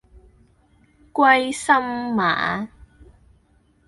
[1.13, 1.75] 歸心
[2.15, 2.67] 馬